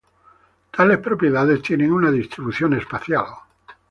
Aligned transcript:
Tales 0.75 0.97
propiedades 0.97 1.61
tienen 1.61 1.91
una 1.93 2.09
distribución 2.09 2.73
espacial. 2.73 3.23